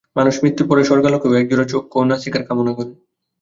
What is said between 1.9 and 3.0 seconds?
ও নাসিকার কামনা করে।